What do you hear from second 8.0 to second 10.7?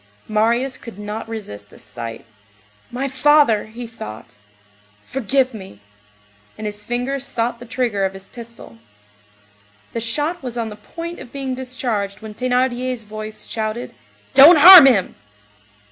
of his pistol. The shot was on